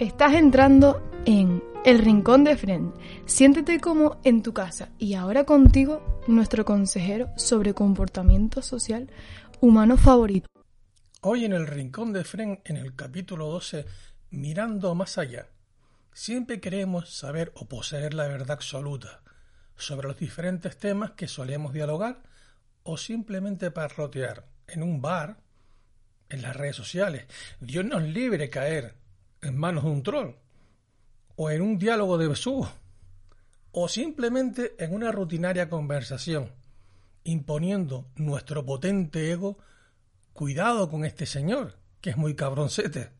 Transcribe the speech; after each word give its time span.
Estás 0.00 0.32
entrando 0.32 1.02
en 1.26 1.62
El 1.84 1.98
Rincón 1.98 2.42
de 2.42 2.56
Friend. 2.56 2.94
Siéntete 3.26 3.80
como 3.80 4.18
en 4.24 4.42
tu 4.42 4.54
casa 4.54 4.88
y 4.96 5.12
ahora 5.12 5.44
contigo 5.44 6.22
nuestro 6.26 6.64
consejero 6.64 7.28
sobre 7.36 7.74
comportamiento 7.74 8.62
social 8.62 9.10
humano 9.60 9.98
favorito. 9.98 10.48
Hoy 11.20 11.44
en 11.44 11.52
El 11.52 11.66
Rincón 11.66 12.14
de 12.14 12.24
Friend, 12.24 12.60
en 12.64 12.78
el 12.78 12.96
capítulo 12.96 13.48
12, 13.48 13.84
Mirando 14.30 14.94
más 14.94 15.18
allá. 15.18 15.48
Siempre 16.14 16.60
queremos 16.60 17.10
saber 17.10 17.52
o 17.54 17.68
poseer 17.68 18.14
la 18.14 18.26
verdad 18.26 18.52
absoluta 18.52 19.20
sobre 19.76 20.08
los 20.08 20.18
diferentes 20.18 20.78
temas 20.78 21.10
que 21.10 21.28
solemos 21.28 21.74
dialogar 21.74 22.22
o 22.84 22.96
simplemente 22.96 23.70
parrotear 23.70 24.46
en 24.66 24.82
un 24.82 25.02
bar, 25.02 25.36
en 26.30 26.40
las 26.40 26.56
redes 26.56 26.76
sociales. 26.76 27.26
Dios 27.60 27.84
nos 27.84 28.02
libre 28.02 28.48
caer 28.48 28.99
en 29.42 29.56
manos 29.56 29.84
de 29.84 29.90
un 29.90 30.02
troll, 30.02 30.34
o 31.36 31.50
en 31.50 31.62
un 31.62 31.78
diálogo 31.78 32.18
de 32.18 32.28
besugo, 32.28 32.70
o 33.72 33.88
simplemente 33.88 34.74
en 34.78 34.94
una 34.94 35.12
rutinaria 35.12 35.68
conversación, 35.68 36.52
imponiendo 37.24 38.10
nuestro 38.16 38.64
potente 38.64 39.30
ego, 39.30 39.58
cuidado 40.32 40.88
con 40.88 41.04
este 41.04 41.26
señor, 41.26 41.78
que 42.00 42.10
es 42.10 42.16
muy 42.16 42.34
cabroncete. 42.34 43.10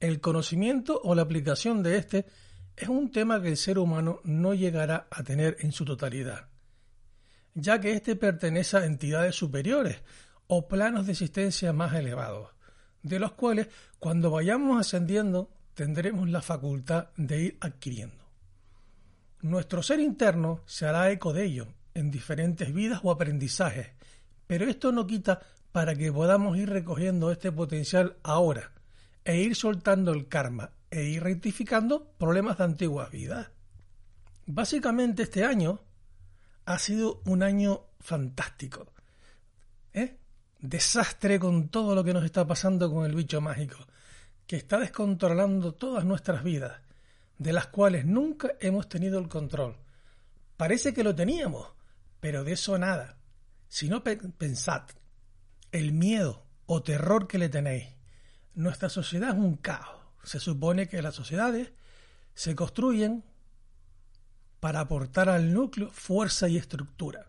El 0.00 0.20
conocimiento 0.20 1.00
o 1.04 1.14
la 1.14 1.22
aplicación 1.22 1.82
de 1.82 1.96
este 1.96 2.26
es 2.76 2.88
un 2.88 3.10
tema 3.10 3.40
que 3.40 3.48
el 3.48 3.56
ser 3.56 3.78
humano 3.78 4.20
no 4.24 4.54
llegará 4.54 5.06
a 5.10 5.22
tener 5.22 5.56
en 5.60 5.72
su 5.72 5.84
totalidad, 5.84 6.48
ya 7.54 7.80
que 7.80 7.92
éste 7.92 8.16
pertenece 8.16 8.78
a 8.78 8.86
entidades 8.86 9.36
superiores 9.36 10.02
o 10.46 10.68
planos 10.68 11.06
de 11.06 11.12
existencia 11.12 11.72
más 11.72 11.94
elevados, 11.94 12.50
de 13.02 13.18
los 13.18 13.32
cuales 13.32 13.68
cuando 13.98 14.30
vayamos 14.30 14.80
ascendiendo 14.80 15.50
tendremos 15.74 16.28
la 16.28 16.42
facultad 16.42 17.08
de 17.16 17.40
ir 17.40 17.58
adquiriendo. 17.60 18.22
Nuestro 19.40 19.82
ser 19.82 20.00
interno 20.00 20.60
se 20.66 20.86
hará 20.86 21.10
eco 21.10 21.32
de 21.32 21.44
ello 21.44 21.68
en 21.94 22.10
diferentes 22.10 22.72
vidas 22.72 23.00
o 23.02 23.10
aprendizajes, 23.10 23.88
pero 24.46 24.66
esto 24.66 24.92
no 24.92 25.06
quita 25.06 25.40
para 25.72 25.94
que 25.94 26.12
podamos 26.12 26.56
ir 26.58 26.68
recogiendo 26.68 27.32
este 27.32 27.50
potencial 27.50 28.16
ahora 28.22 28.72
e 29.24 29.40
ir 29.40 29.56
soltando 29.56 30.12
el 30.12 30.28
karma 30.28 30.70
e 30.90 31.04
ir 31.04 31.22
rectificando 31.22 32.12
problemas 32.18 32.58
de 32.58 32.64
antiguas 32.64 33.10
vidas. 33.10 33.50
Básicamente 34.46 35.22
este 35.22 35.44
año 35.44 35.80
ha 36.64 36.78
sido 36.78 37.22
un 37.24 37.42
año 37.42 37.86
fantástico. 38.00 38.92
¿eh? 39.92 40.18
Desastre 40.62 41.40
con 41.40 41.68
todo 41.68 41.94
lo 41.94 42.04
que 42.04 42.14
nos 42.14 42.24
está 42.24 42.46
pasando 42.46 42.90
con 42.90 43.04
el 43.04 43.14
bicho 43.14 43.40
mágico, 43.40 43.76
que 44.46 44.56
está 44.56 44.78
descontrolando 44.78 45.74
todas 45.74 46.04
nuestras 46.04 46.44
vidas, 46.44 46.80
de 47.36 47.52
las 47.52 47.66
cuales 47.66 48.06
nunca 48.06 48.52
hemos 48.60 48.88
tenido 48.88 49.18
el 49.18 49.28
control. 49.28 49.76
Parece 50.56 50.94
que 50.94 51.02
lo 51.02 51.14
teníamos, 51.14 51.68
pero 52.20 52.44
de 52.44 52.52
eso 52.52 52.78
nada. 52.78 53.18
Si 53.68 53.88
no 53.88 54.04
pensad, 54.04 54.82
el 55.72 55.92
miedo 55.92 56.46
o 56.66 56.82
terror 56.82 57.26
que 57.26 57.38
le 57.38 57.48
tenéis. 57.48 57.88
Nuestra 58.54 58.88
sociedad 58.88 59.30
es 59.30 59.36
un 59.36 59.56
caos. 59.56 60.00
Se 60.22 60.38
supone 60.38 60.88
que 60.88 61.02
las 61.02 61.16
sociedades 61.16 61.72
se 62.34 62.54
construyen 62.54 63.24
para 64.60 64.80
aportar 64.80 65.28
al 65.28 65.52
núcleo 65.52 65.90
fuerza 65.90 66.48
y 66.48 66.56
estructura. 66.56 67.26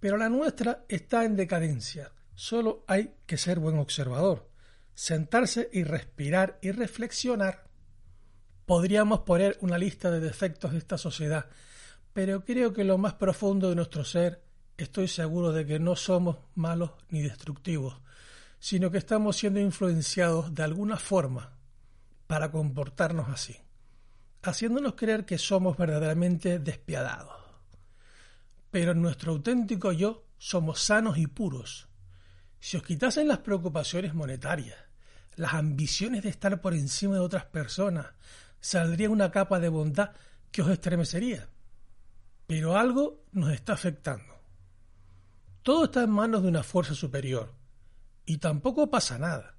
Pero 0.00 0.16
la 0.16 0.28
nuestra 0.28 0.84
está 0.88 1.24
en 1.24 1.36
decadencia 1.36 2.10
Solo 2.40 2.84
hay 2.86 3.16
que 3.26 3.36
ser 3.36 3.60
buen 3.60 3.78
observador, 3.78 4.48
sentarse 4.94 5.68
y 5.74 5.84
respirar 5.84 6.58
y 6.62 6.70
reflexionar. 6.70 7.68
Podríamos 8.64 9.20
poner 9.20 9.58
una 9.60 9.76
lista 9.76 10.10
de 10.10 10.20
defectos 10.20 10.72
de 10.72 10.78
esta 10.78 10.96
sociedad, 10.96 11.50
pero 12.14 12.42
creo 12.42 12.72
que 12.72 12.82
lo 12.82 12.96
más 12.96 13.12
profundo 13.12 13.68
de 13.68 13.76
nuestro 13.76 14.06
ser 14.06 14.42
estoy 14.78 15.06
seguro 15.06 15.52
de 15.52 15.66
que 15.66 15.78
no 15.78 15.96
somos 15.96 16.38
malos 16.54 16.92
ni 17.10 17.20
destructivos, 17.20 18.00
sino 18.58 18.90
que 18.90 18.96
estamos 18.96 19.36
siendo 19.36 19.60
influenciados 19.60 20.54
de 20.54 20.62
alguna 20.62 20.96
forma 20.96 21.58
para 22.26 22.50
comportarnos 22.50 23.28
así, 23.28 23.58
haciéndonos 24.40 24.94
creer 24.94 25.26
que 25.26 25.36
somos 25.36 25.76
verdaderamente 25.76 26.58
despiadados. 26.58 27.36
Pero 28.70 28.92
en 28.92 29.02
nuestro 29.02 29.32
auténtico 29.32 29.92
yo 29.92 30.24
somos 30.38 30.80
sanos 30.80 31.18
y 31.18 31.26
puros, 31.26 31.89
si 32.60 32.76
os 32.76 32.82
quitasen 32.82 33.26
las 33.26 33.38
preocupaciones 33.38 34.14
monetarias, 34.14 34.78
las 35.36 35.54
ambiciones 35.54 36.22
de 36.22 36.28
estar 36.28 36.60
por 36.60 36.74
encima 36.74 37.14
de 37.14 37.20
otras 37.20 37.46
personas, 37.46 38.06
saldría 38.60 39.08
una 39.08 39.30
capa 39.30 39.58
de 39.58 39.70
bondad 39.70 40.10
que 40.52 40.60
os 40.60 40.70
estremecería. 40.70 41.48
Pero 42.46 42.76
algo 42.76 43.24
nos 43.32 43.52
está 43.52 43.72
afectando. 43.72 44.34
Todo 45.62 45.84
está 45.84 46.02
en 46.02 46.10
manos 46.10 46.42
de 46.42 46.48
una 46.48 46.62
fuerza 46.62 46.94
superior. 46.94 47.54
Y 48.26 48.38
tampoco 48.38 48.90
pasa 48.90 49.18
nada, 49.18 49.56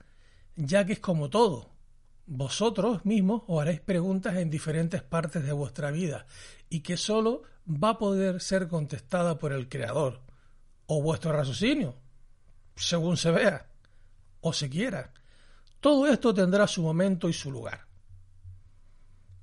ya 0.55 0.85
que 0.85 0.93
es 0.93 0.99
como 0.99 1.29
todo. 1.29 1.71
Vosotros 2.27 3.03
mismos 3.03 3.43
os 3.47 3.61
haréis 3.61 3.81
preguntas 3.81 4.35
en 4.35 4.49
diferentes 4.49 5.01
partes 5.01 5.43
de 5.43 5.51
vuestra 5.51 5.89
vida 5.89 6.27
y 6.69 6.81
que 6.81 6.97
sólo 6.97 7.41
va 7.67 7.89
a 7.89 7.97
poder 7.97 8.41
ser 8.41 8.67
contestada 8.67 9.39
por 9.39 9.53
el 9.53 9.67
Creador 9.67 10.21
o 10.85 11.01
vuestro 11.01 11.31
raciocinio 11.31 12.00
según 12.81 13.17
se 13.17 13.31
vea 13.31 13.67
o 14.41 14.53
se 14.53 14.69
quiera. 14.69 15.13
Todo 15.79 16.07
esto 16.07 16.33
tendrá 16.33 16.67
su 16.67 16.81
momento 16.81 17.29
y 17.29 17.33
su 17.33 17.51
lugar. 17.51 17.85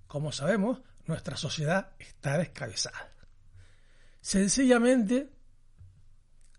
Como 0.06 0.32
sabemos, 0.32 0.81
nuestra 1.06 1.37
sociedad 1.37 1.93
está 1.99 2.38
descabezada. 2.38 3.12
Sencillamente 4.21 5.32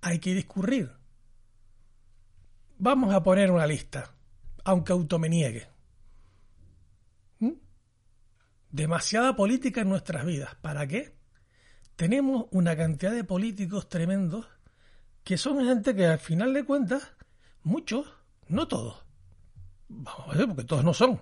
hay 0.02 0.20
que 0.20 0.34
discurrir. 0.34 0.92
Vamos 2.78 3.14
a 3.14 3.22
poner 3.22 3.52
una 3.52 3.68
lista, 3.68 4.14
aunque 4.64 4.94
auto 4.94 5.20
me 5.20 5.30
niegue. 5.30 5.68
¿Mm? 7.40 7.54
Demasiada 8.72 9.36
política 9.36 9.82
en 9.82 9.90
nuestras 9.90 10.26
vidas. 10.26 10.56
¿Para 10.56 10.88
qué? 10.88 11.18
Tenemos 11.96 12.46
una 12.52 12.78
cantidad 12.78 13.12
de 13.12 13.26
políticos 13.26 13.90
tremendos 13.90 14.48
que 15.24 15.38
son 15.38 15.66
gente 15.66 15.96
que 15.96 16.06
al 16.06 16.20
final 16.20 16.54
de 16.54 16.66
cuentas, 16.66 17.14
muchos, 17.64 18.08
no 18.48 18.68
todos, 18.68 19.04
vamos 19.88 20.36
a 20.36 20.38
ver, 20.38 20.48
porque 20.48 20.64
todos 20.64 20.84
no 20.84 20.94
son, 20.94 21.22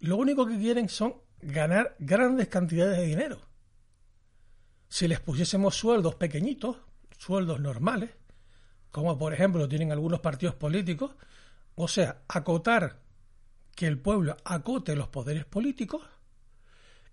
lo 0.00 0.16
único 0.16 0.46
que 0.46 0.58
quieren 0.58 0.88
son 0.88 1.14
ganar 1.40 1.96
grandes 1.98 2.48
cantidades 2.48 2.98
de 2.98 3.06
dinero. 3.06 3.40
Si 4.88 5.06
les 5.06 5.20
pusiésemos 5.20 5.74
sueldos 5.74 6.16
pequeñitos, 6.16 6.78
sueldos 7.18 7.60
normales, 7.60 8.10
como 8.90 9.16
por 9.18 9.32
ejemplo 9.32 9.68
tienen 9.68 9.92
algunos 9.92 10.20
partidos 10.20 10.54
políticos, 10.54 11.14
o 11.74 11.86
sea, 11.86 12.22
acotar 12.28 13.00
que 13.74 13.86
el 13.86 13.98
pueblo 13.98 14.36
acote 14.44 14.96
los 14.96 15.08
poderes 15.08 15.44
políticos, 15.44 16.02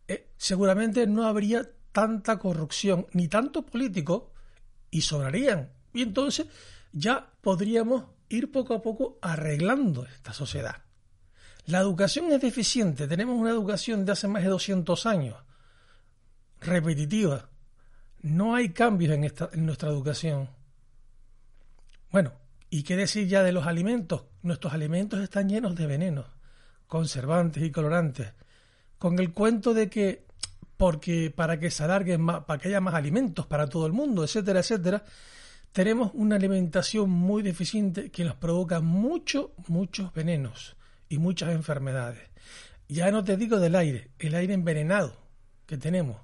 eh, 0.07 0.31
seguramente 0.37 1.05
no 1.07 1.25
habría 1.25 1.69
tanta 1.91 2.39
corrupción 2.39 3.07
ni 3.13 3.27
tanto 3.27 3.65
político 3.65 4.31
y 4.91 5.01
sobrarían. 5.01 5.71
Y 5.93 6.01
entonces 6.01 6.47
ya 6.91 7.31
podríamos 7.41 8.05
ir 8.29 8.51
poco 8.51 8.73
a 8.73 8.81
poco 8.81 9.17
arreglando 9.21 10.05
esta 10.05 10.33
sociedad. 10.33 10.83
La 11.65 11.79
educación 11.79 12.31
es 12.31 12.41
deficiente, 12.41 13.07
tenemos 13.07 13.37
una 13.37 13.49
educación 13.49 14.05
de 14.05 14.13
hace 14.13 14.27
más 14.27 14.43
de 14.43 14.49
200 14.49 15.05
años, 15.05 15.35
repetitiva. 16.61 17.49
No 18.21 18.55
hay 18.55 18.69
cambios 18.69 19.13
en, 19.13 19.25
esta, 19.25 19.49
en 19.51 19.65
nuestra 19.65 19.89
educación. 19.89 20.49
Bueno, 22.11 22.33
¿y 22.69 22.83
qué 22.83 22.95
decir 22.95 23.27
ya 23.27 23.43
de 23.43 23.51
los 23.51 23.67
alimentos? 23.67 24.23
Nuestros 24.43 24.73
alimentos 24.73 25.19
están 25.19 25.49
llenos 25.49 25.75
de 25.75 25.87
venenos, 25.87 26.25
conservantes 26.87 27.61
y 27.63 27.71
colorantes, 27.71 28.33
con 28.97 29.19
el 29.19 29.33
cuento 29.33 29.73
de 29.73 29.89
que 29.89 30.26
porque 30.77 31.33
para 31.35 31.59
que 31.59 31.71
se 31.71 31.83
alarguen 31.83 32.21
más, 32.21 32.43
para 32.45 32.61
que 32.61 32.69
haya 32.69 32.79
más 32.79 32.93
alimentos 32.93 33.47
para 33.47 33.67
todo 33.67 33.87
el 33.87 33.93
mundo, 33.93 34.23
etcétera, 34.23 34.59
etcétera, 34.59 35.03
tenemos 35.71 36.11
una 36.13 36.35
alimentación 36.35 37.09
muy 37.09 37.41
deficiente 37.41 38.09
que 38.11 38.23
nos 38.23 38.35
provoca 38.35 38.79
muchos, 38.79 39.49
muchos 39.67 40.13
venenos 40.13 40.77
y 41.09 41.17
muchas 41.17 41.49
enfermedades. 41.49 42.29
Ya 42.87 43.11
no 43.11 43.23
te 43.23 43.37
digo 43.37 43.59
del 43.59 43.75
aire, 43.75 44.11
el 44.19 44.35
aire 44.35 44.53
envenenado 44.53 45.17
que 45.65 45.77
tenemos. 45.77 46.21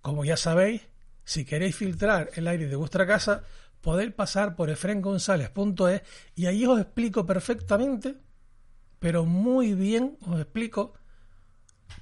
Como 0.00 0.24
ya 0.24 0.36
sabéis, 0.36 0.82
si 1.24 1.44
queréis 1.44 1.76
filtrar 1.76 2.30
el 2.34 2.48
aire 2.48 2.66
de 2.66 2.76
vuestra 2.76 3.06
casa, 3.06 3.44
podéis 3.80 4.12
pasar 4.12 4.56
por 4.56 4.70
efrengonzalez.es 4.70 6.02
y 6.34 6.46
ahí 6.46 6.66
os 6.66 6.80
explico 6.80 7.24
perfectamente, 7.24 8.16
pero 8.98 9.24
muy 9.24 9.74
bien 9.74 10.18
os 10.26 10.40
explico 10.40 10.94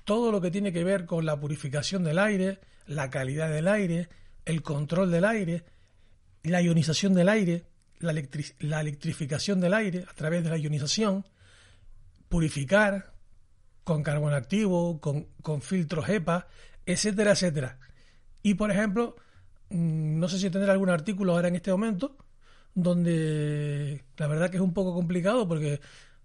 todo 0.05 0.33
lo 0.33 0.41
que 0.41 0.51
tiene 0.51 0.73
que 0.73 0.85
ver 0.85 1.07
con 1.07 1.25
la 1.27 1.39
purificación 1.39 2.05
del 2.05 2.19
aire, 2.19 2.61
la 2.87 3.11
calidad 3.11 3.51
del 3.51 3.69
aire, 3.69 4.09
el 4.45 4.63
control 4.63 5.11
del 5.11 5.25
aire, 5.25 5.65
la 6.43 6.63
ionización 6.63 7.15
del 7.15 7.29
aire, 7.29 7.65
la, 7.99 8.13
electrificación 8.13 9.61
del 9.61 9.75
aire 9.75 10.05
a 10.09 10.15
través 10.15 10.43
de 10.43 10.51
la 10.51 10.59
ionización, 10.59 11.27
purificar 12.29 13.13
con 13.85 14.03
carbón 14.03 14.35
activo, 14.35 15.01
con, 15.01 15.29
con 15.43 15.63
filtros 15.63 16.09
EPA, 16.09 16.47
etcétera, 16.87 17.33
etcétera. 17.33 17.79
Y 18.43 18.55
por 18.55 18.71
ejemplo, 18.71 19.17
mm, 19.69 20.19
no 20.19 20.29
sé 20.29 20.39
si 20.39 20.51
tendré 20.51 20.71
algún 20.71 20.91
artículo 20.91 21.33
ahora 21.33 21.49
en 21.49 21.57
este 21.57 21.71
momento, 21.71 22.17
donde 22.75 24.05
la 24.17 24.27
verdad 24.27 24.51
que 24.51 24.57
es 24.57 24.63
un 24.63 24.73
poco 24.73 24.95
complicado 24.95 25.47
porque 25.47 25.81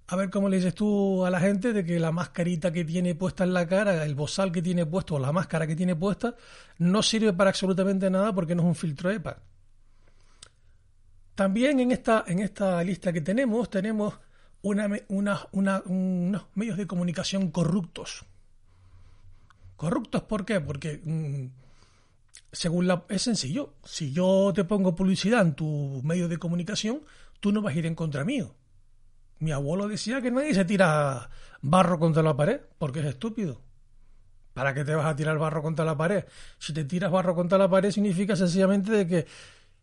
a 0.08 0.16
ver 0.16 0.30
cómo 0.30 0.50
le 0.50 0.58
dices 0.58 0.76
tú 0.76 1.26
a 1.26 1.32
la 1.32 1.40
gente 1.40 1.74
de 1.74 1.84
que 1.84 2.00
la 2.00 2.12
mascarita 2.12 2.72
que 2.72 2.86
tiene 2.86 3.16
puesta 3.16 3.44
en 3.44 3.54
la 3.54 3.68
cara, 3.68 4.04
el 4.04 4.14
bozal 4.14 4.52
que 4.52 4.62
tiene 4.62 4.86
puesto 4.86 5.16
o 5.16 5.20
la 5.20 5.32
máscara 5.32 5.66
que 5.66 5.76
tiene 5.76 5.96
puesta, 5.96 6.36
no 6.78 7.02
sirve 7.02 7.34
para 7.34 7.50
absolutamente 7.50 8.10
nada 8.10 8.34
porque 8.34 8.54
no 8.54 8.62
es 8.62 8.68
un 8.68 8.76
filtro 8.76 9.10
EPA. 9.10 9.42
También 11.34 11.80
en 11.80 11.92
esta, 11.92 12.24
en 12.28 12.40
esta 12.40 12.84
lista 12.84 13.12
que 13.12 13.22
tenemos, 13.22 13.70
tenemos 13.70 14.20
una, 14.62 14.88
unos 15.52 16.46
medios 16.54 16.78
de 16.78 16.88
comunicación 16.88 17.50
corruptos. 17.50 18.26
¿Corruptos 19.76 20.24
por 20.24 20.46
qué? 20.46 20.62
Porque 20.62 21.02
mm, 21.04 21.48
según 22.52 22.88
la, 22.88 23.06
es 23.10 23.24
sencillo. 23.24 23.74
Si 23.84 24.14
yo 24.14 24.54
te 24.54 24.64
pongo 24.64 24.96
publicidad 24.96 25.42
en 25.42 25.56
tu 25.56 26.02
medio 26.04 26.28
de 26.28 26.38
comunicación, 26.38 27.02
tú 27.40 27.52
no 27.52 27.62
vas 27.62 27.76
a 27.76 27.80
ir 27.80 27.88
en 27.88 27.96
contra 27.96 28.24
mío 28.24 28.56
mi 29.46 29.52
abuelo 29.52 29.88
decía 29.88 30.22
que 30.22 30.32
nadie 30.32 30.54
se 30.54 30.66
tira 30.66 31.30
barro 31.62 32.00
contra 32.00 32.22
la 32.22 32.36
pared, 32.36 32.60
porque 32.78 33.00
es 33.00 33.06
estúpido. 33.06 33.62
¿Para 34.54 34.74
qué 34.74 34.84
te 34.84 34.96
vas 34.96 35.06
a 35.06 35.16
tirar 35.16 35.38
barro 35.38 35.62
contra 35.62 35.86
la 35.86 35.96
pared? 35.96 36.26
Si 36.60 36.74
te 36.74 36.84
tiras 36.84 37.12
barro 37.12 37.36
contra 37.36 37.58
la 37.58 37.70
pared 37.70 37.92
significa 37.92 38.36
sencillamente 38.36 38.92
de 38.92 39.08
que 39.08 39.26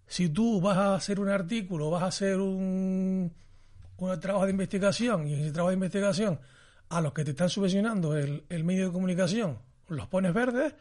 si 0.07 0.29
tú 0.29 0.61
vas 0.61 0.77
a 0.77 0.95
hacer 0.95 1.21
un 1.21 1.29
artículo, 1.29 1.91
vas 1.91 2.03
a 2.03 2.07
hacer 2.07 2.39
un, 2.39 3.33
un 3.97 4.21
trabajo 4.21 4.45
de 4.45 4.51
investigación 4.51 5.27
y 5.27 5.35
ese 5.35 5.53
trabajo 5.53 5.71
de 5.71 5.75
investigación 5.75 6.41
a 6.91 7.01
los 7.01 7.13
que 7.13 7.25
te 7.25 7.31
están 7.31 7.49
subvencionando 7.49 8.17
el, 8.17 8.45
el 8.49 8.65
medio 8.65 8.87
de 8.87 8.93
comunicación 8.93 9.59
los 9.93 10.07
pones 10.09 10.35
verdes, 10.35 10.75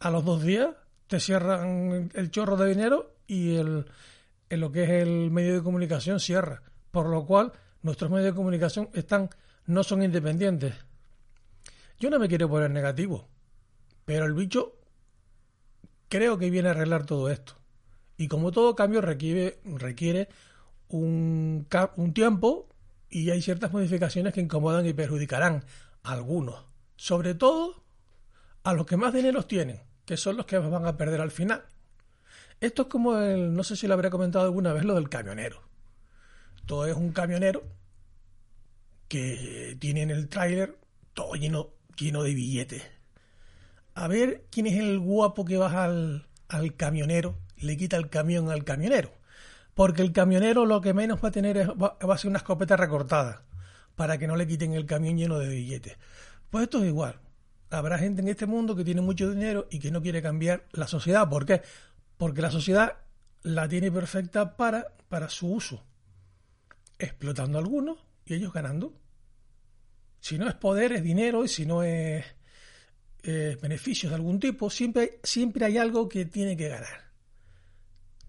a 0.00 0.10
los 0.10 0.24
dos 0.24 0.42
días 0.42 0.70
te 1.06 1.20
cierran 1.20 2.10
el 2.14 2.30
chorro 2.30 2.56
de 2.56 2.68
dinero 2.68 3.14
y 3.26 3.56
el, 3.56 3.86
en 4.50 4.60
lo 4.60 4.72
que 4.72 4.84
es 4.84 4.90
el 4.90 5.30
medio 5.30 5.54
de 5.54 5.62
comunicación 5.62 6.20
cierra. 6.20 6.62
Por 6.90 7.08
lo 7.08 7.26
cual 7.26 7.52
nuestros 7.82 8.10
medios 8.10 8.32
de 8.32 8.36
comunicación 8.36 8.88
están, 8.92 9.30
no 9.66 9.82
son 9.82 10.02
independientes. 10.02 10.74
Yo 11.98 12.10
no 12.10 12.18
me 12.18 12.28
quiero 12.28 12.48
poner 12.48 12.70
negativo, 12.70 13.28
pero 14.04 14.24
el 14.24 14.34
bicho 14.34 14.76
creo 16.08 16.38
que 16.38 16.50
viene 16.50 16.68
a 16.68 16.72
arreglar 16.72 17.06
todo 17.06 17.30
esto. 17.30 17.54
Y 18.16 18.28
como 18.28 18.50
todo 18.50 18.74
cambio 18.74 19.00
requiere, 19.00 19.60
requiere 19.64 20.28
un, 20.88 21.66
un 21.96 22.14
tiempo 22.14 22.68
y 23.10 23.30
hay 23.30 23.42
ciertas 23.42 23.72
modificaciones 23.72 24.32
que 24.32 24.40
incomodan 24.40 24.86
y 24.86 24.92
perjudicarán 24.92 25.64
a 26.02 26.12
algunos. 26.12 26.64
Sobre 26.96 27.34
todo 27.34 27.84
a 28.64 28.72
los 28.72 28.86
que 28.86 28.96
más 28.96 29.14
dinero 29.14 29.44
tienen, 29.44 29.82
que 30.04 30.16
son 30.16 30.36
los 30.36 30.46
que 30.46 30.58
van 30.58 30.86
a 30.86 30.96
perder 30.96 31.20
al 31.20 31.30
final. 31.30 31.64
Esto 32.60 32.82
es 32.82 32.88
como 32.88 33.16
el, 33.18 33.54
no 33.54 33.62
sé 33.62 33.76
si 33.76 33.86
lo 33.86 33.94
habré 33.94 34.10
comentado 34.10 34.44
alguna 34.44 34.72
vez, 34.72 34.84
lo 34.84 34.94
del 34.94 35.08
camionero. 35.08 35.67
Todo 36.68 36.84
es 36.84 36.94
un 36.94 37.12
camionero 37.12 37.62
que 39.08 39.74
tiene 39.80 40.02
en 40.02 40.10
el 40.10 40.28
tráiler 40.28 40.76
todo 41.14 41.32
lleno, 41.32 41.70
lleno 41.96 42.22
de 42.22 42.34
billetes. 42.34 42.82
A 43.94 44.06
ver 44.06 44.44
quién 44.50 44.66
es 44.66 44.78
el 44.78 44.98
guapo 44.98 45.46
que 45.46 45.56
baja 45.56 45.84
al, 45.84 46.26
al 46.46 46.76
camionero, 46.76 47.38
le 47.56 47.78
quita 47.78 47.96
el 47.96 48.10
camión 48.10 48.50
al 48.50 48.64
camionero. 48.64 49.14
Porque 49.72 50.02
el 50.02 50.12
camionero 50.12 50.66
lo 50.66 50.82
que 50.82 50.92
menos 50.92 51.24
va 51.24 51.28
a 51.28 51.32
tener 51.32 51.56
es, 51.56 51.68
va, 51.68 51.96
a 51.98 52.18
ser 52.18 52.28
una 52.28 52.36
escopeta 52.36 52.76
recortada 52.76 53.44
para 53.96 54.18
que 54.18 54.26
no 54.26 54.36
le 54.36 54.46
quiten 54.46 54.74
el 54.74 54.84
camión 54.84 55.16
lleno 55.16 55.38
de 55.38 55.48
billetes. 55.48 55.96
Pues 56.50 56.64
esto 56.64 56.82
es 56.82 56.88
igual. 56.88 57.18
Habrá 57.70 57.96
gente 57.96 58.20
en 58.20 58.28
este 58.28 58.44
mundo 58.44 58.76
que 58.76 58.84
tiene 58.84 59.00
mucho 59.00 59.30
dinero 59.30 59.68
y 59.70 59.78
que 59.78 59.90
no 59.90 60.02
quiere 60.02 60.20
cambiar 60.20 60.66
la 60.72 60.86
sociedad. 60.86 61.30
¿Por 61.30 61.46
qué? 61.46 61.62
Porque 62.18 62.42
la 62.42 62.50
sociedad 62.50 62.98
la 63.40 63.66
tiene 63.68 63.90
perfecta 63.90 64.54
para, 64.58 64.88
para 65.08 65.30
su 65.30 65.50
uso 65.50 65.82
explotando 66.98 67.58
a 67.58 67.60
algunos 67.60 67.98
y 68.24 68.34
ellos 68.34 68.52
ganando. 68.52 68.92
Si 70.20 70.38
no 70.38 70.48
es 70.48 70.54
poder, 70.54 70.92
es 70.92 71.02
dinero, 71.02 71.44
y 71.44 71.48
si 71.48 71.64
no 71.64 71.82
es 71.82 72.24
beneficios 73.22 74.10
de 74.10 74.16
algún 74.16 74.40
tipo, 74.40 74.70
siempre, 74.70 75.20
siempre 75.22 75.66
hay 75.66 75.76
algo 75.76 76.08
que 76.08 76.24
tiene 76.24 76.56
que 76.56 76.68
ganar. 76.68 77.12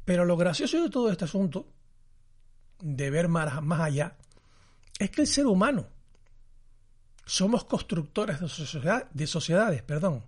Pero 0.04 0.26
lo 0.26 0.36
gracioso 0.36 0.82
de 0.82 0.90
todo 0.90 1.12
este 1.12 1.26
asunto, 1.26 1.72
de 2.82 3.10
ver 3.10 3.28
más, 3.28 3.62
más 3.64 3.80
allá, 3.82 4.18
es 4.98 5.10
que 5.10 5.22
el 5.22 5.28
ser 5.28 5.46
humano 5.46 5.88
somos 7.26 7.64
constructores 7.64 8.40
de, 8.40 8.50
sociedad, 8.50 9.10
de 9.12 9.28
sociedades, 9.28 9.84
perdón, 9.84 10.26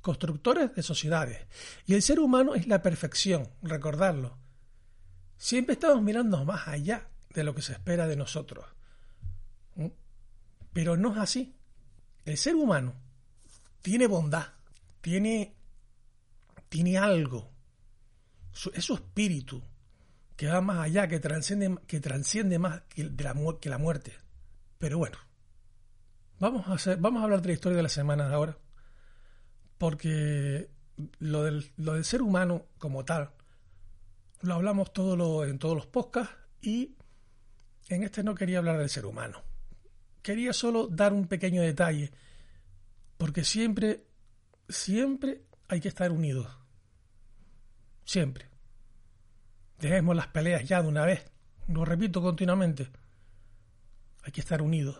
constructores 0.00 0.72
de 0.74 0.82
sociedades. 0.82 1.46
Y 1.84 1.94
el 1.94 2.02
ser 2.02 2.20
humano 2.20 2.54
es 2.54 2.68
la 2.68 2.80
perfección, 2.80 3.48
recordarlo. 3.60 4.38
Siempre 5.36 5.74
estamos 5.74 6.00
mirando 6.02 6.44
más 6.44 6.68
allá 6.68 7.08
de 7.40 7.44
lo 7.44 7.54
que 7.54 7.62
se 7.62 7.72
espera 7.72 8.06
de 8.06 8.16
nosotros. 8.16 8.64
¿Mm? 9.74 9.88
Pero 10.72 10.96
no 10.96 11.12
es 11.12 11.18
así. 11.18 11.54
El 12.24 12.36
ser 12.36 12.56
humano 12.56 12.94
tiene 13.82 14.06
bondad, 14.06 14.48
tiene, 15.00 15.54
tiene 16.68 16.98
algo, 16.98 17.52
es 18.72 18.84
su 18.84 18.94
espíritu 18.94 19.62
que 20.34 20.48
va 20.48 20.60
más 20.60 20.78
allá, 20.78 21.06
que 21.06 21.20
transciende 21.20 22.58
más 22.58 22.82
que, 22.88 23.04
la, 23.04 23.34
que 23.60 23.70
la 23.70 23.78
muerte. 23.78 24.12
Pero 24.78 24.98
bueno, 24.98 25.18
vamos 26.40 26.66
a, 26.66 26.72
hacer, 26.74 26.98
vamos 26.98 27.20
a 27.20 27.24
hablar 27.24 27.42
de 27.42 27.48
la 27.48 27.54
historia 27.54 27.76
de 27.76 27.82
la 27.84 27.88
semana 27.88 28.32
ahora, 28.32 28.58
porque 29.78 30.68
lo 31.18 31.44
del, 31.44 31.70
lo 31.76 31.92
del 31.94 32.04
ser 32.04 32.22
humano 32.22 32.66
como 32.78 33.04
tal, 33.04 33.30
lo 34.40 34.54
hablamos 34.54 34.92
todo 34.92 35.16
lo, 35.16 35.44
en 35.44 35.58
todos 35.58 35.76
los 35.76 35.86
podcasts 35.86 36.34
y 36.60 36.96
en 37.88 38.02
este 38.02 38.22
no 38.22 38.34
quería 38.34 38.58
hablar 38.58 38.78
del 38.78 38.90
ser 38.90 39.06
humano. 39.06 39.42
Quería 40.22 40.52
solo 40.52 40.88
dar 40.88 41.12
un 41.12 41.28
pequeño 41.28 41.62
detalle, 41.62 42.10
porque 43.16 43.44
siempre, 43.44 44.04
siempre 44.68 45.42
hay 45.68 45.80
que 45.80 45.88
estar 45.88 46.10
unidos. 46.10 46.48
Siempre. 48.04 48.48
Dejemos 49.78 50.16
las 50.16 50.28
peleas 50.28 50.64
ya 50.64 50.82
de 50.82 50.88
una 50.88 51.04
vez. 51.04 51.24
Lo 51.68 51.84
repito 51.84 52.20
continuamente. 52.20 52.90
Hay 54.22 54.32
que 54.32 54.40
estar 54.40 54.62
unidos. 54.62 54.98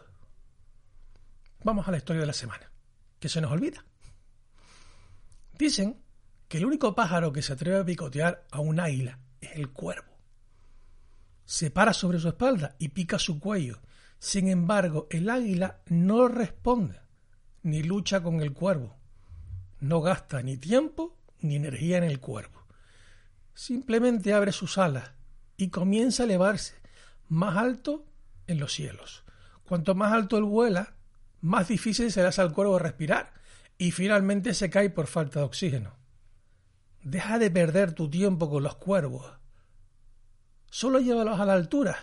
Vamos 1.64 1.88
a 1.88 1.90
la 1.90 1.96
historia 1.96 2.20
de 2.20 2.26
la 2.26 2.32
semana, 2.32 2.70
que 3.18 3.28
se 3.28 3.40
nos 3.40 3.50
olvida. 3.50 3.84
Dicen 5.58 6.00
que 6.46 6.58
el 6.58 6.66
único 6.66 6.94
pájaro 6.94 7.32
que 7.32 7.42
se 7.42 7.54
atreve 7.54 7.78
a 7.80 7.84
picotear 7.84 8.46
a 8.52 8.60
un 8.60 8.78
águila 8.78 9.18
es 9.40 9.56
el 9.56 9.70
cuervo 9.72 10.15
se 11.46 11.70
para 11.70 11.92
sobre 11.92 12.18
su 12.18 12.28
espalda 12.28 12.74
y 12.78 12.88
pica 12.88 13.18
su 13.18 13.38
cuello. 13.38 13.80
Sin 14.18 14.48
embargo, 14.48 15.06
el 15.10 15.30
águila 15.30 15.80
no 15.86 16.28
responde, 16.28 17.00
ni 17.62 17.82
lucha 17.82 18.22
con 18.22 18.42
el 18.42 18.52
cuervo. 18.52 18.96
No 19.78 20.00
gasta 20.00 20.42
ni 20.42 20.56
tiempo 20.56 21.16
ni 21.40 21.56
energía 21.56 21.98
en 21.98 22.04
el 22.04 22.18
cuervo. 22.18 22.66
Simplemente 23.54 24.34
abre 24.34 24.52
sus 24.52 24.76
alas 24.76 25.12
y 25.56 25.68
comienza 25.68 26.24
a 26.24 26.26
elevarse 26.26 26.74
más 27.28 27.56
alto 27.56 28.04
en 28.46 28.58
los 28.58 28.72
cielos. 28.72 29.24
Cuanto 29.64 29.94
más 29.94 30.12
alto 30.12 30.36
él 30.36 30.44
vuela, 30.44 30.94
más 31.40 31.68
difícil 31.68 32.10
será 32.10 32.30
al 32.36 32.52
cuervo 32.52 32.78
respirar 32.78 33.32
y 33.78 33.92
finalmente 33.92 34.52
se 34.52 34.68
cae 34.68 34.90
por 34.90 35.06
falta 35.06 35.40
de 35.40 35.46
oxígeno. 35.46 35.94
Deja 37.02 37.38
de 37.38 37.50
perder 37.50 37.92
tu 37.92 38.10
tiempo 38.10 38.50
con 38.50 38.64
los 38.64 38.76
cuervos 38.76 39.32
solo 40.76 41.00
llévalos 41.00 41.40
a 41.40 41.46
la 41.46 41.54
altura 41.54 41.96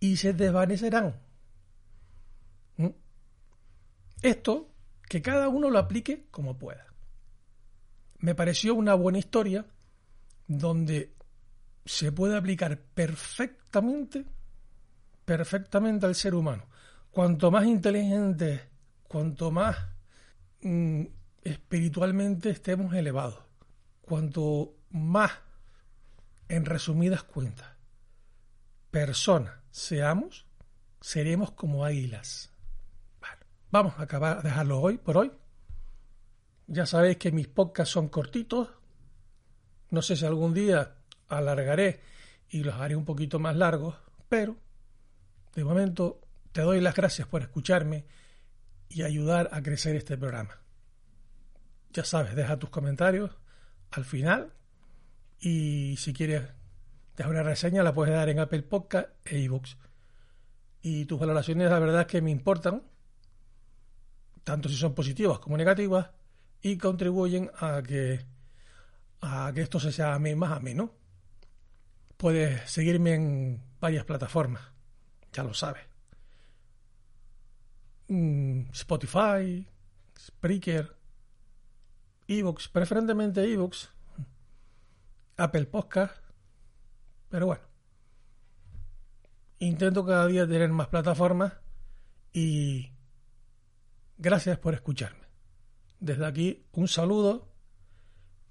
y 0.00 0.16
se 0.16 0.32
desvanecerán. 0.32 1.20
¿Mm? 2.78 2.86
Esto, 4.22 4.70
que 5.10 5.20
cada 5.20 5.50
uno 5.50 5.68
lo 5.68 5.78
aplique 5.78 6.26
como 6.30 6.56
pueda. 6.56 6.86
Me 8.20 8.34
pareció 8.34 8.74
una 8.74 8.94
buena 8.94 9.18
historia 9.18 9.66
donde 10.46 11.12
se 11.84 12.10
puede 12.10 12.38
aplicar 12.38 12.80
perfectamente, 12.80 14.24
perfectamente 15.26 16.06
al 16.06 16.14
ser 16.14 16.34
humano. 16.34 16.64
cuanto 17.10 17.50
más 17.50 17.66
inteligentes, 17.66 18.62
cuanto 19.06 19.50
más 19.50 19.76
mm, 20.62 21.02
espiritualmente 21.42 22.48
estemos 22.48 22.94
elevados, 22.94 23.44
cuanto 24.00 24.76
más, 24.92 25.32
en 26.48 26.64
resumidas 26.64 27.22
cuentas, 27.22 27.77
personas 28.90 29.54
seamos, 29.70 30.46
seremos 31.00 31.52
como 31.52 31.84
águilas. 31.84 32.52
Bueno, 33.20 33.36
vamos 33.70 33.98
a 33.98 34.02
acabar, 34.02 34.38
a 34.38 34.42
dejarlo 34.42 34.80
hoy 34.80 34.98
por 34.98 35.16
hoy. 35.16 35.32
Ya 36.66 36.86
sabéis 36.86 37.16
que 37.16 37.32
mis 37.32 37.48
podcasts 37.48 37.92
son 37.92 38.08
cortitos. 38.08 38.68
No 39.90 40.02
sé 40.02 40.16
si 40.16 40.26
algún 40.26 40.52
día 40.52 40.96
alargaré 41.28 42.00
y 42.50 42.62
los 42.62 42.74
haré 42.74 42.96
un 42.96 43.04
poquito 43.04 43.38
más 43.38 43.56
largos, 43.56 43.96
pero 44.28 44.56
de 45.54 45.64
momento 45.64 46.20
te 46.52 46.62
doy 46.62 46.80
las 46.80 46.94
gracias 46.94 47.26
por 47.28 47.42
escucharme 47.42 48.04
y 48.88 49.02
ayudar 49.02 49.48
a 49.52 49.62
crecer 49.62 49.96
este 49.96 50.16
programa. 50.16 50.60
Ya 51.92 52.04
sabes, 52.04 52.34
deja 52.34 52.58
tus 52.58 52.70
comentarios 52.70 53.30
al 53.90 54.04
final 54.04 54.52
y 55.40 55.96
si 55.98 56.12
quieres 56.12 56.42
dejar 57.18 57.32
una 57.32 57.42
reseña 57.42 57.82
la 57.82 57.92
puedes 57.92 58.14
dar 58.14 58.28
en 58.28 58.38
Apple 58.38 58.62
Podcast 58.62 59.08
e 59.24 59.38
iBooks. 59.40 59.76
Y 60.82 61.04
tus 61.06 61.18
valoraciones 61.18 61.68
la 61.68 61.80
verdad 61.80 62.02
es 62.02 62.06
que 62.06 62.22
me 62.22 62.30
importan, 62.30 62.84
tanto 64.44 64.68
si 64.68 64.76
son 64.76 64.94
positivas 64.94 65.40
como 65.40 65.56
negativas, 65.56 66.10
y 66.62 66.78
contribuyen 66.78 67.50
a 67.58 67.82
que, 67.82 68.24
a 69.20 69.50
que 69.52 69.62
esto 69.62 69.80
se 69.80 69.90
sea 69.90 70.16
más 70.20 70.52
ameno. 70.52 70.94
Puedes 72.16 72.70
seguirme 72.70 73.14
en 73.14 73.62
varias 73.80 74.04
plataformas, 74.04 74.62
ya 75.32 75.42
lo 75.42 75.54
sabes. 75.54 75.82
Mm, 78.06 78.70
Spotify, 78.70 79.66
Spreaker, 80.16 80.96
Evox, 82.28 82.68
preferentemente 82.68 83.42
Evox, 83.42 83.90
Apple 85.36 85.66
Podcast, 85.66 86.27
pero 87.28 87.46
bueno, 87.46 87.64
intento 89.58 90.04
cada 90.04 90.26
día 90.26 90.46
tener 90.46 90.70
más 90.70 90.88
plataformas 90.88 91.52
y 92.32 92.92
gracias 94.16 94.58
por 94.58 94.74
escucharme. 94.74 95.26
Desde 96.00 96.26
aquí 96.26 96.66
un 96.72 96.88
saludo 96.88 97.48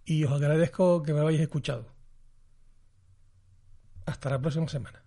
y 0.06 0.24
os 0.24 0.32
agradezco 0.32 1.04
que 1.04 1.14
me 1.14 1.22
hayáis 1.22 1.42
escuchado. 1.42 1.94
Hasta 4.06 4.30
la 4.30 4.40
próxima 4.40 4.68
semana. 4.68 5.07